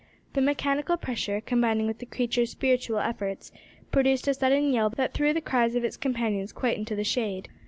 The 0.33 0.41
mechanical 0.41 0.97
pressure, 0.97 1.41
combining 1.41 1.85
with 1.85 1.99
the 1.99 2.07
creature's 2.07 2.49
spiritual 2.49 2.97
efforts, 2.97 3.51
produced 3.91 4.27
a 4.27 4.33
sudden 4.33 4.73
yell 4.73 4.89
that 4.89 5.13
threw 5.13 5.31
the 5.31 5.41
cries 5.41 5.75
of 5.75 5.83
its 5.83 5.95
companions 5.95 6.51
quite 6.51 6.75
into 6.79 6.95
the 6.95 7.03
shade. 7.03 7.49